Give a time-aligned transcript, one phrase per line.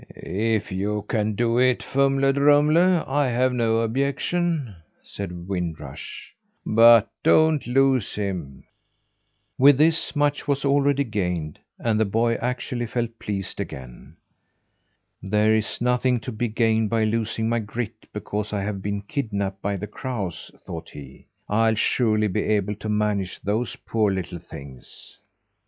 [0.15, 6.33] "If you can do it, Fumle Drumle, I have no objection," said Wind Rush.
[6.65, 8.63] "But don't lose him!"
[9.59, 14.15] With this, much was already gained, and the boy actually felt pleased again.
[15.21, 19.61] "There is nothing to be gained by losing my grit because I have been kidnapped
[19.61, 21.27] by the crows," thought he.
[21.47, 25.19] "I'll surely be able to manage those poor little things."